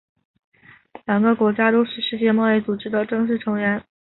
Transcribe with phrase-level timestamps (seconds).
[1.05, 3.85] 两个国家都是世界贸易组织的正式成员。